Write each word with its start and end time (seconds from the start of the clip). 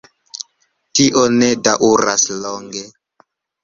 Tio 1.01 1.23
ne 1.37 1.53
daŭras 1.69 2.29
longe. 2.43 2.87